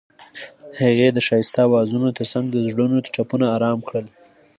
هغې 0.79 1.07
د 1.13 1.17
ښایسته 1.27 1.59
اوازونو 1.65 2.15
ترڅنګ 2.17 2.45
د 2.51 2.57
زړونو 2.69 2.97
ټپونه 3.13 3.45
آرام 3.55 3.79
کړل. 3.87 4.05